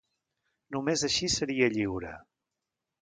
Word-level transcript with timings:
Només 0.75 1.03
així 1.09 1.29
seria 1.33 1.69
lliure. 1.75 2.19